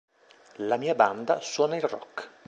La 0.71 0.77
mia 0.77 0.95
banda 0.95 1.39
suona 1.41 1.75
il 1.75 1.83
rock 1.83 2.29